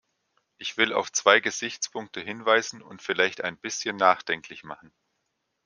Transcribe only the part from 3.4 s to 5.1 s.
ein bisschen nachdenklich machen.